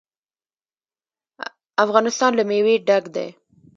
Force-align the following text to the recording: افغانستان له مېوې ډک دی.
افغانستان 1.85 2.31
له 2.35 2.43
مېوې 2.49 2.75
ډک 2.87 3.03
دی. 3.15 3.27